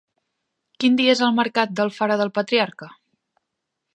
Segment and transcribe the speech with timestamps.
[0.83, 2.89] Quin dia és el mercat d'Alfara del Patriarca?